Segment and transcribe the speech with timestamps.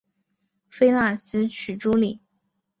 [0.67, 2.19] 菲腊斯娶茱莉。